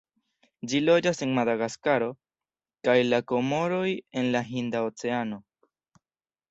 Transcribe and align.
Ĝi 0.71 0.79
loĝas 0.85 1.21
en 1.25 1.33
Madagaskaro 1.39 2.07
kaj 2.89 2.97
la 3.13 3.21
Komoroj 3.33 3.95
en 4.23 4.35
la 4.37 4.45
Hinda 4.51 4.85
Oceano. 4.91 5.43